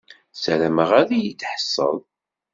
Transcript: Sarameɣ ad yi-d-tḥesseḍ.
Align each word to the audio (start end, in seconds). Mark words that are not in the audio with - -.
Sarameɣ 0.41 0.89
ad 1.01 1.09
yi-d-tḥesseḍ. 1.15 1.95